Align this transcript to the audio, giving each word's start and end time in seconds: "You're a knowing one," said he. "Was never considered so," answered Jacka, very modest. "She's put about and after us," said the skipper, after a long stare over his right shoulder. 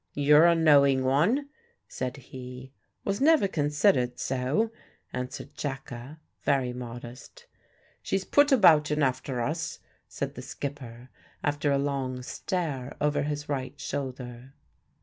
"You're 0.15 0.47
a 0.47 0.55
knowing 0.55 1.03
one," 1.03 1.49
said 1.87 2.17
he. 2.17 2.73
"Was 3.05 3.21
never 3.21 3.47
considered 3.47 4.17
so," 4.17 4.71
answered 5.13 5.53
Jacka, 5.53 6.19
very 6.41 6.73
modest. 6.73 7.45
"She's 8.01 8.25
put 8.25 8.51
about 8.51 8.89
and 8.89 9.03
after 9.03 9.41
us," 9.41 9.77
said 10.07 10.33
the 10.33 10.41
skipper, 10.41 11.11
after 11.43 11.71
a 11.71 11.77
long 11.77 12.23
stare 12.23 12.97
over 12.99 13.21
his 13.21 13.47
right 13.47 13.79
shoulder. 13.79 14.55